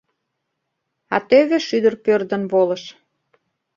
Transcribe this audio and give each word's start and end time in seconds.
А 1.15 1.17
тӧвӧ 1.29 1.57
шӱдыр 1.67 1.93
пӧрдын 2.03 2.43
волыш. 2.51 2.83